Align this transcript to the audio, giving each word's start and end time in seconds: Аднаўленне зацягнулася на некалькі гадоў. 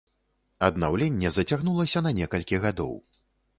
Аднаўленне 0.67 1.33
зацягнулася 1.37 2.03
на 2.07 2.15
некалькі 2.23 2.63
гадоў. 2.67 2.93